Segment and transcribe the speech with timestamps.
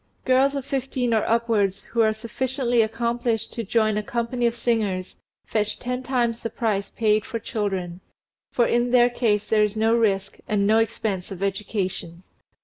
[0.25, 5.17] Girls of fifteen or upwards who are sufficiently accomplished to join a company of singers
[5.45, 8.01] fetch ten times the price paid for children;
[8.51, 12.23] for in their case there is no risk and no expense of education.